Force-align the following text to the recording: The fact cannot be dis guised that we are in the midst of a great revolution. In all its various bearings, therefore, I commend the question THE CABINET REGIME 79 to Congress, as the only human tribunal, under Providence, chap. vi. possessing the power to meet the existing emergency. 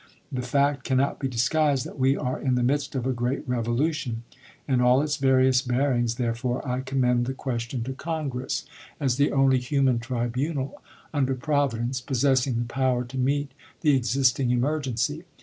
The 0.31 0.41
fact 0.41 0.83
cannot 0.83 1.19
be 1.19 1.27
dis 1.27 1.47
guised 1.47 1.83
that 1.85 1.99
we 1.99 2.17
are 2.17 2.41
in 2.41 2.55
the 2.55 2.63
midst 2.63 2.95
of 2.95 3.05
a 3.05 3.13
great 3.13 3.47
revolution. 3.47 4.23
In 4.67 4.81
all 4.81 5.03
its 5.03 5.17
various 5.17 5.61
bearings, 5.61 6.15
therefore, 6.15 6.67
I 6.67 6.81
commend 6.81 7.27
the 7.27 7.35
question 7.35 7.83
THE 7.83 7.93
CABINET 7.93 7.99
REGIME 7.99 8.31
79 8.31 8.31
to 8.31 8.31
Congress, 8.31 8.65
as 8.99 9.15
the 9.17 9.31
only 9.31 9.59
human 9.59 9.99
tribunal, 9.99 10.81
under 11.13 11.35
Providence, 11.35 11.99
chap. 11.99 12.07
vi. 12.07 12.13
possessing 12.13 12.55
the 12.57 12.65
power 12.65 13.03
to 13.03 13.17
meet 13.19 13.51
the 13.81 13.95
existing 13.95 14.49
emergency. 14.49 15.25